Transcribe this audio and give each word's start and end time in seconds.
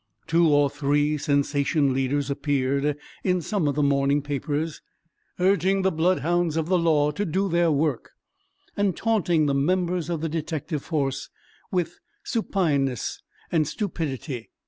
Two 0.25 0.47
or 0.47 0.67
three 0.67 1.15
"sensation" 1.15 1.93
leaders 1.93 2.31
appeared 2.31 2.97
in 3.23 3.39
some 3.39 3.67
of 3.67 3.75
the 3.75 3.83
morning 3.83 4.23
papers, 4.23 4.81
urging 5.37 5.83
the 5.83 5.91
bloodhounds 5.91 6.57
of 6.57 6.65
the 6.67 6.77
law 6.79 7.11
to 7.11 7.23
do 7.23 7.47
their 7.47 7.71
work, 7.71 8.09
and 8.75 8.97
taunting 8.97 9.45
the 9.45 9.53
members 9.53 10.09
of 10.09 10.21
the 10.21 10.27
detective 10.29 10.81
force 10.81 11.29
with 11.71 11.99
supineness 12.23 13.21
and 13.51 13.67
stupidity. 13.67 14.49